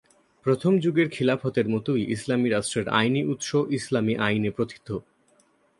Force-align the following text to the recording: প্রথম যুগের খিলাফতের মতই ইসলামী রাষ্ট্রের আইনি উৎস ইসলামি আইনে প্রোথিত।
প্রথম 0.45 0.73
যুগের 0.79 1.07
খিলাফতের 1.09 1.67
মতই 1.69 2.03
ইসলামী 2.05 2.47
রাষ্ট্রের 2.49 2.87
আইনি 2.89 3.21
উৎস 3.25 3.49
ইসলামি 3.69 4.13
আইনে 4.17 4.49
প্রোথিত। 4.49 4.87